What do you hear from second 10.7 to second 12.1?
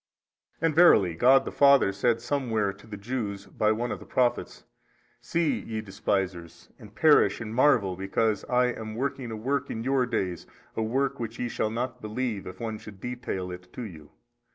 a work which ye shall not